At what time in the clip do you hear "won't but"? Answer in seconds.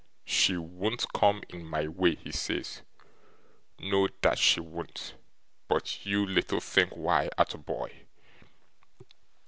4.59-6.07